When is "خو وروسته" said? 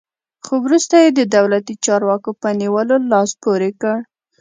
0.45-0.95